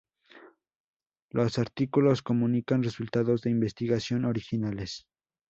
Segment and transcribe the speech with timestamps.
[1.29, 5.05] Los artículos comunican resultados de investigación originales.